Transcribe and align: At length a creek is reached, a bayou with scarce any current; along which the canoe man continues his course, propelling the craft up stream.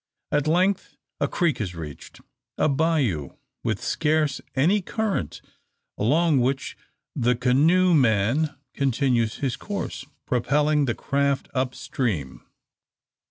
At 0.31 0.47
length 0.47 0.95
a 1.19 1.27
creek 1.27 1.61
is 1.61 1.75
reached, 1.75 2.21
a 2.57 2.67
bayou 2.67 3.35
with 3.63 3.83
scarce 3.83 4.41
any 4.55 4.81
current; 4.81 5.43
along 5.95 6.39
which 6.41 6.75
the 7.15 7.35
canoe 7.35 7.93
man 7.93 8.55
continues 8.73 9.35
his 9.35 9.55
course, 9.55 10.03
propelling 10.25 10.85
the 10.85 10.95
craft 10.95 11.49
up 11.53 11.75
stream. 11.75 12.41